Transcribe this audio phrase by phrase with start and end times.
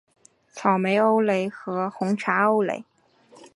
[0.51, 2.83] 草莓欧蕾和红茶欧蕾